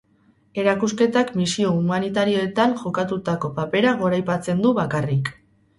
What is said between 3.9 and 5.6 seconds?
goraipatzen du bakarrik.